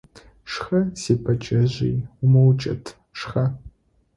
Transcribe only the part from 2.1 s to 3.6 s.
умыукӀыт, шхэ!